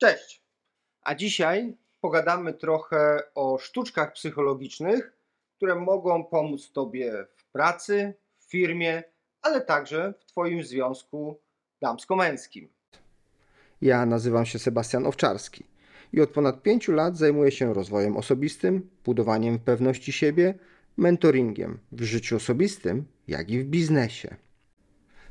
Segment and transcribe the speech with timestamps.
[0.00, 0.42] Cześć!
[1.02, 5.12] A dzisiaj pogadamy trochę o sztuczkach psychologicznych,
[5.56, 9.02] które mogą pomóc Tobie w pracy, w firmie,
[9.42, 11.40] ale także w Twoim związku
[11.82, 12.68] damsko-męskim.
[13.82, 15.66] Ja nazywam się Sebastian Owczarski
[16.12, 20.54] i od ponad pięciu lat zajmuję się rozwojem osobistym, budowaniem pewności siebie,
[20.96, 24.36] mentoringiem w życiu osobistym, jak i w biznesie.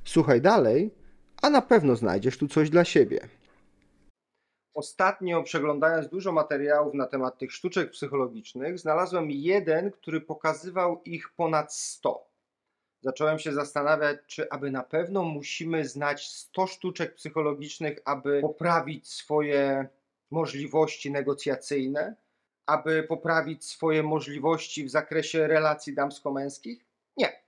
[0.03, 0.91] Słuchaj dalej,
[1.41, 3.38] a na pewno znajdziesz tu coś dla siebie.
[4.73, 11.73] Ostatnio przeglądając dużo materiałów na temat tych sztuczek psychologicznych, znalazłem jeden, który pokazywał ich ponad
[11.73, 12.29] 100.
[13.01, 19.87] Zacząłem się zastanawiać, czy aby na pewno musimy znać 100 sztuczek psychologicznych, aby poprawić swoje
[20.31, 22.15] możliwości negocjacyjne,
[22.65, 26.85] aby poprawić swoje możliwości w zakresie relacji damsko-męskich?
[27.17, 27.43] Nie.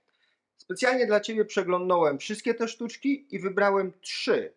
[0.56, 4.52] Specjalnie dla Ciebie przeglądnąłem wszystkie te sztuczki i wybrałem trzy.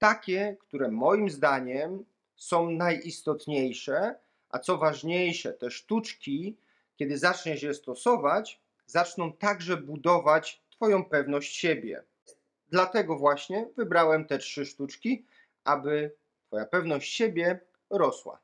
[0.00, 2.04] Takie, które moim zdaniem
[2.36, 4.14] są najistotniejsze,
[4.50, 6.56] a co ważniejsze, te sztuczki,
[6.96, 12.02] kiedy zaczniesz je stosować, zaczną także budować Twoją pewność siebie.
[12.68, 15.26] Dlatego właśnie wybrałem te trzy sztuczki,
[15.64, 16.12] aby
[16.46, 18.40] Twoja pewność siebie rosła.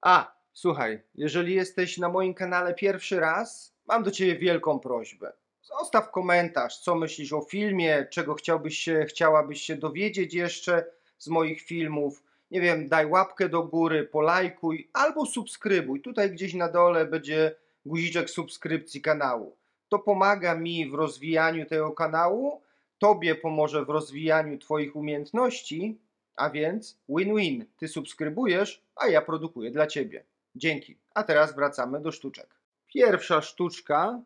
[0.00, 5.32] A, słuchaj, jeżeli jesteś na moim kanale pierwszy raz, mam do Ciebie wielką prośbę.
[5.62, 10.84] Zostaw komentarz, co myślisz o filmie, czego chciałbyś się, chciałabyś się dowiedzieć jeszcze
[11.18, 12.22] z moich filmów.
[12.50, 16.00] Nie wiem, daj łapkę do góry, polajkuj albo subskrybuj.
[16.00, 17.54] Tutaj gdzieś na dole będzie
[17.86, 19.56] guziczek subskrypcji kanału.
[19.88, 22.62] To pomaga mi w rozwijaniu tego kanału,
[22.98, 25.98] Tobie pomoże w rozwijaniu Twoich umiejętności,
[26.36, 27.64] a więc win-win.
[27.76, 30.24] Ty subskrybujesz, a ja produkuję dla Ciebie.
[30.54, 30.98] Dzięki.
[31.14, 32.46] A teraz wracamy do sztuczek.
[32.86, 34.20] Pierwsza sztuczka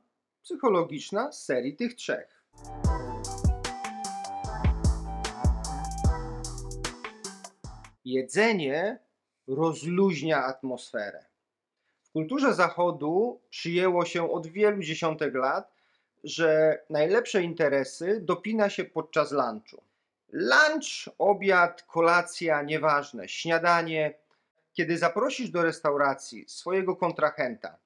[0.45, 2.45] psychologiczna z serii tych trzech.
[8.05, 8.99] Jedzenie
[9.49, 11.25] rozluźnia atmosferę.
[12.03, 15.73] W kulturze zachodu przyjęło się od wielu dziesiątek lat,
[16.25, 19.83] że najlepsze interesy dopina się podczas lunchu.
[20.33, 24.15] Lunch, obiad, kolacja, nieważne, śniadanie.
[24.73, 27.84] Kiedy zaprosisz do restauracji swojego kontrahenta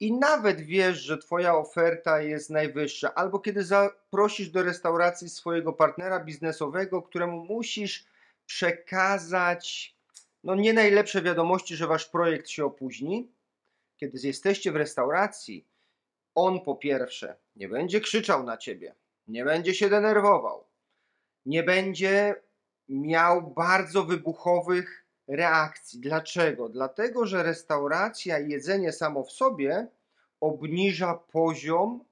[0.00, 6.24] i nawet wiesz, że Twoja oferta jest najwyższa, albo kiedy zaprosisz do restauracji swojego partnera
[6.24, 8.06] biznesowego, któremu musisz
[8.46, 9.96] przekazać
[10.44, 13.32] no, nie najlepsze wiadomości, że Wasz projekt się opóźni,
[13.96, 15.66] kiedy jesteście w restauracji,
[16.34, 18.94] on po pierwsze nie będzie krzyczał na Ciebie,
[19.28, 20.64] nie będzie się denerwował,
[21.46, 22.34] nie będzie
[22.88, 24.99] miał bardzo wybuchowych
[25.30, 26.00] reakcji.
[26.00, 26.68] Dlaczego?
[26.68, 29.86] Dlatego, że restauracja i jedzenie samo w sobie
[30.40, 32.04] obniża poziom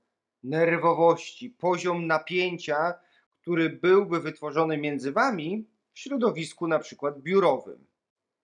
[0.44, 2.94] nerwowości, poziom napięcia,
[3.40, 7.86] który byłby wytworzony między wami w środowisku na przykład biurowym.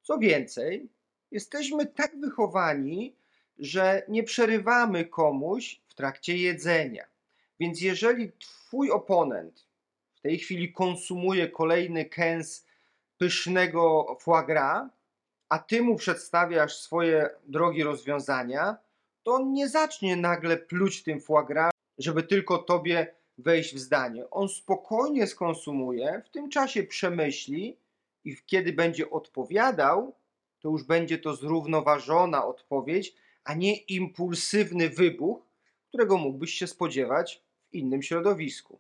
[0.03, 0.89] Co więcej,
[1.31, 3.17] jesteśmy tak wychowani,
[3.59, 7.05] że nie przerywamy komuś w trakcie jedzenia.
[7.61, 9.67] Więc jeżeli twój oponent
[10.15, 12.67] w tej chwili konsumuje kolejny kęs
[13.25, 14.91] pysznego foie gras,
[15.49, 18.77] a ty mu przedstawiasz swoje drogie rozwiązania,
[19.23, 24.31] to on nie zacznie nagle pluć tym foie gras, żeby tylko tobie wejść w zdanie.
[24.31, 27.77] On spokojnie skonsumuje, w tym czasie przemyśli
[28.25, 30.15] i kiedy będzie odpowiadał,
[30.61, 33.15] to już będzie to zrównoważona odpowiedź,
[33.45, 35.39] a nie impulsywny wybuch,
[35.89, 38.79] którego mógłbyś się spodziewać w innym środowisku.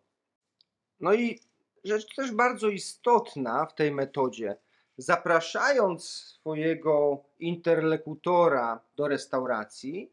[1.00, 1.41] No i
[1.84, 4.56] rzecz też bardzo istotna w tej metodzie.
[4.99, 10.12] Zapraszając swojego interlokutora do restauracji,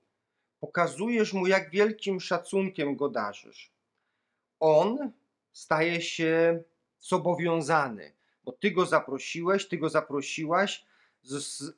[0.59, 3.71] pokazujesz mu, jak wielkim szacunkiem go darzysz.
[4.59, 5.11] On
[5.51, 6.63] staje się
[6.99, 10.85] zobowiązany, bo ty go zaprosiłeś, ty go zaprosiłaś,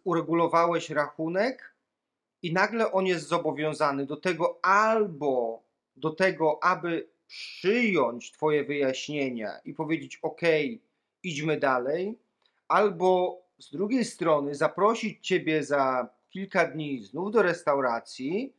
[0.04, 1.76] uregulowałeś rachunek
[2.42, 5.64] i nagle on jest zobowiązany do tego albo
[5.96, 10.42] do tego, aby przyjąć Twoje wyjaśnienia i powiedzieć: OK,
[11.24, 12.20] idźmy dalej,
[12.68, 18.54] albo z drugiej strony zaprosić Ciebie za kilka dni znów do restauracji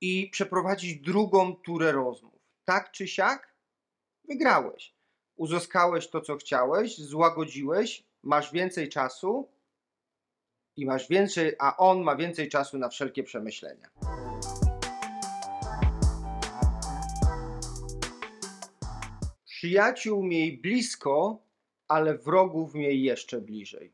[0.00, 2.40] i przeprowadzić drugą turę rozmów.
[2.64, 3.54] Tak czy siak,
[4.28, 4.94] wygrałeś.
[5.36, 9.48] Uzyskałeś to, co chciałeś, złagodziłeś, masz więcej czasu
[10.76, 13.90] i masz więcej, a on ma więcej czasu na wszelkie przemyślenia.
[19.64, 21.42] Przyjaciół miej blisko,
[21.88, 23.92] ale wrogów miej jeszcze bliżej.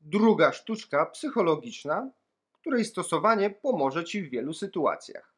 [0.00, 2.10] Druga sztuczka psychologiczna,
[2.52, 5.34] której stosowanie pomoże Ci w wielu sytuacjach.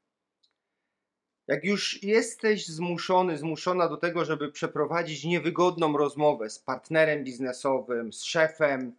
[1.47, 8.23] Jak już jesteś zmuszony, zmuszona do tego, żeby przeprowadzić niewygodną rozmowę z partnerem biznesowym, z
[8.23, 8.97] szefem,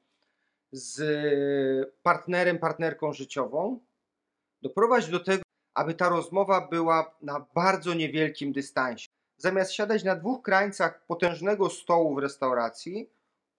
[0.71, 3.79] z partnerem, partnerką życiową,
[4.61, 9.15] doprowadź do tego, aby ta rozmowa była na bardzo niewielkim dystansie.
[9.37, 13.09] Zamiast siadać na dwóch krańcach potężnego stołu w restauracji,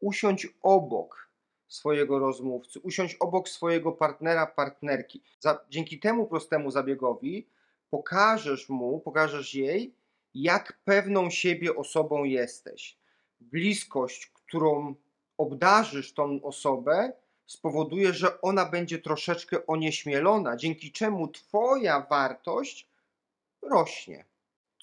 [0.00, 1.30] usiądź obok
[1.68, 5.22] swojego rozmówcy, usiądź obok swojego partnera, partnerki.
[5.40, 7.46] Za, dzięki temu prostemu zabiegowi
[7.90, 9.94] pokażesz mu, pokażesz jej,
[10.34, 12.98] jak pewną siebie osobą jesteś.
[13.40, 14.94] Bliskość, którą
[15.38, 17.12] obdarzysz tą osobę,
[17.46, 22.88] spowoduje, że ona będzie troszeczkę onieśmielona, dzięki czemu Twoja wartość
[23.62, 24.24] rośnie.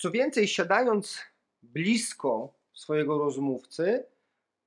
[0.03, 1.19] Co więcej, siadając
[1.61, 4.05] blisko swojego rozmówcy,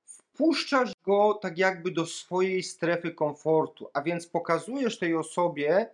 [0.05, 5.89] wpuszczasz go tak jakby do swojej strefy komfortu, a więc pokazujesz tej osobie,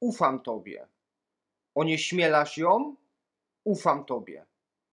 [0.00, 0.86] ufam Tobie.
[1.74, 2.96] Onieśmielasz ją,
[3.64, 4.46] ufam Tobie.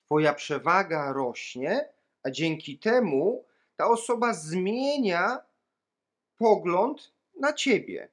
[0.06, 1.90] Twoja przewaga rośnie,
[2.24, 3.46] a dzięki temu
[3.76, 5.40] ta osoba zmienia
[6.38, 8.10] pogląd na ciebie.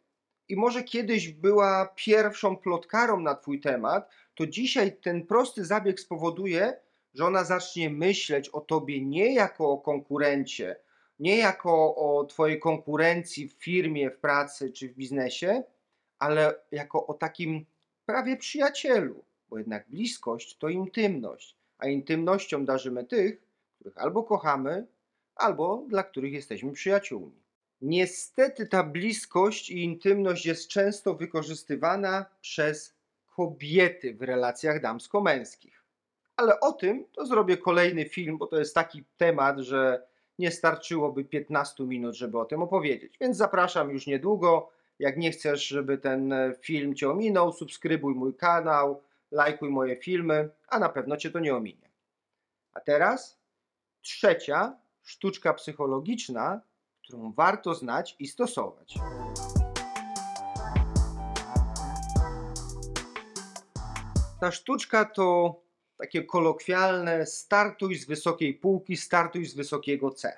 [0.49, 6.77] I może kiedyś była pierwszą plotkarą na twój temat, to dzisiaj ten prosty zabieg spowoduje,
[7.15, 10.77] że ona zacznie myśleć o tobie nie jako o konkurencie,
[11.19, 15.63] nie jako o twojej konkurencji w firmie, w pracy czy w biznesie,
[16.19, 17.67] ale jako o takim
[18.07, 23.43] prawie przyjacielu, bo jednak bliskość to intymność, a intymnością darzymy tych,
[23.75, 24.87] których albo kochamy,
[25.35, 27.43] albo dla których jesteśmy przyjaciółmi.
[27.81, 32.96] Niestety ta bliskość i intymność jest często wykorzystywana przez
[33.37, 35.85] kobiety w relacjach damsko-męskich.
[36.37, 40.07] Ale o tym to zrobię kolejny film, bo to jest taki temat, że
[40.39, 43.19] nie starczyłoby 15 minut, żeby o tym opowiedzieć.
[43.21, 44.71] Więc zapraszam już niedługo.
[44.99, 50.79] Jak nie chcesz, żeby ten film cię ominął, subskrybuj mój kanał, lajkuj moje filmy, a
[50.79, 51.91] na pewno cię to nie ominie.
[52.73, 53.39] A teraz
[54.03, 56.61] trzecia sztuczka psychologiczna,
[57.05, 58.95] którą warto znać i stosować.
[64.41, 65.57] Ta sztuczka to
[65.99, 70.37] takie kolokwialne startuj z wysokiej półki, startuj z wysokiego C.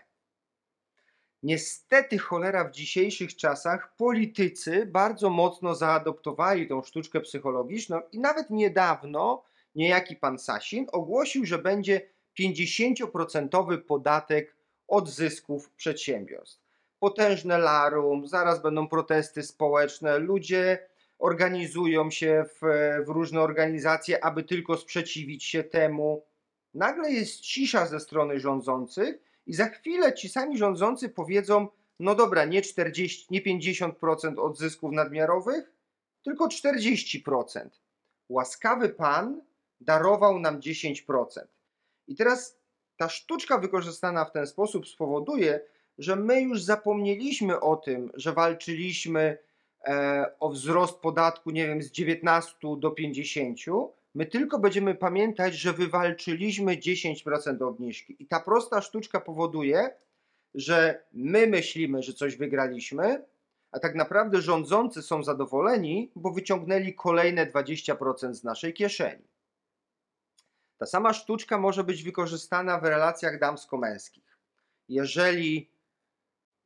[1.43, 9.43] Niestety cholera w dzisiejszych czasach politycy bardzo mocno zaadoptowali tą sztuczkę psychologiczną i nawet niedawno
[9.75, 12.09] niejaki pan Sasin ogłosił, że będzie
[12.41, 14.57] 50% podatek
[14.89, 16.61] od zysków przedsiębiorstw.
[16.99, 22.61] Potężne larum, zaraz będą protesty społeczne, ludzie organizują się w,
[23.07, 26.25] w różne organizacje, aby tylko sprzeciwić się temu.
[26.75, 31.69] Nagle jest cisza ze strony rządzących i za chwilę ci sami rządzący powiedzą:
[31.99, 35.73] No dobra, nie 40, nie 50% od zysków nadmiarowych,
[36.23, 37.69] tylko 40%.
[38.29, 39.43] Łaskawy pan
[39.81, 41.25] darował nam 10%.
[42.07, 42.59] I teraz
[42.97, 45.61] ta sztuczka wykorzystana w ten sposób spowoduje,
[45.99, 49.39] że my już zapomnieliśmy o tym, że walczyliśmy
[50.41, 53.59] o wzrost podatku, nie wiem, z 19 do 50.
[54.15, 58.17] My tylko będziemy pamiętać, że wywalczyliśmy 10% obniżki.
[58.19, 59.91] I ta prosta sztuczka powoduje,
[60.55, 63.25] że my myślimy, że coś wygraliśmy,
[63.73, 69.25] a tak naprawdę rządzący są zadowoleni, bo wyciągnęli kolejne 20% z naszej kieszeni.
[70.79, 74.39] Ta sama sztuczka może być wykorzystana w relacjach damsko-męskich.
[74.89, 75.71] Jeżeli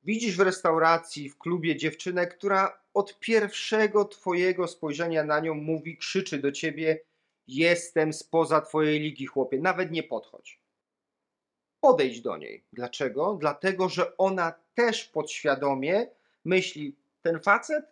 [0.02, 6.38] widzisz w restauracji, w klubie dziewczynę, która od pierwszego twojego spojrzenia na nią mówi, krzyczy
[6.38, 7.00] do ciebie:
[7.46, 10.60] Jestem spoza twojej ligi, chłopie, nawet nie podchodź.
[11.80, 12.64] Podejdź do niej.
[12.72, 13.36] Dlaczego?
[13.40, 16.06] Dlatego, że ona też podświadomie
[16.44, 17.84] myśli: Ten facet?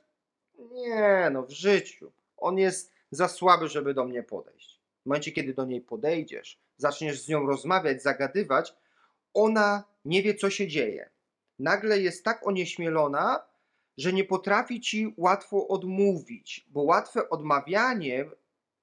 [0.58, 2.12] Nie, no w życiu.
[2.36, 4.80] On jest za słaby, żeby do mnie podejść.
[5.02, 8.74] W momencie, kiedy do niej podejdziesz, zaczniesz z nią rozmawiać, zagadywać,
[9.34, 11.10] ona nie wie, co się dzieje.
[11.58, 13.42] Nagle jest tak onieśmielona,
[14.00, 18.24] że nie potrafi ci łatwo odmówić, bo łatwe odmawianie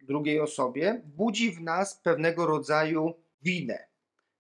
[0.07, 3.88] drugiej osobie budzi w nas pewnego rodzaju winę.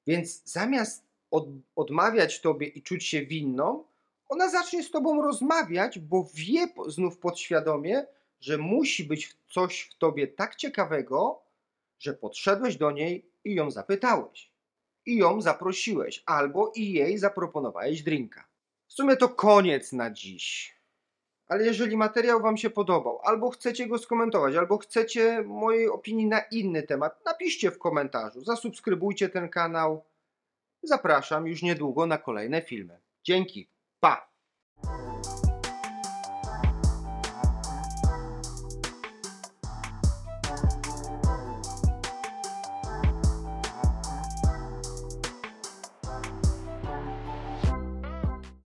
[0.07, 3.83] Więc zamiast od, odmawiać tobie i czuć się winną,
[4.29, 8.05] ona zacznie z tobą rozmawiać, bo wie znów podświadomie,
[8.39, 11.41] że musi być coś w tobie tak ciekawego,
[11.99, 14.51] że podszedłeś do niej i ją zapytałeś.
[15.05, 18.47] I ją zaprosiłeś, albo i jej zaproponowałeś drinka.
[18.87, 20.77] W sumie to koniec na dziś.
[21.47, 26.39] Ale jeżeli materiał Wam się podobał, albo chcecie go skomentować, albo chcecie mojej opinii na
[26.39, 30.05] inny temat, napiszcie w komentarzu, zasubskrybujcie ten kanał.
[30.83, 32.99] Zapraszam już niedługo na kolejne filmy.
[33.23, 33.76] Dzięki.